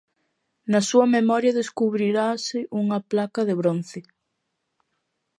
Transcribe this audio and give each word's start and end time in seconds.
Na 0.71 0.81
súa 0.89 1.07
memoria 1.17 1.57
descubrirase 1.59 2.59
unha 2.81 2.99
placa 3.11 3.41
de 3.47 3.57
bronce. 3.61 3.99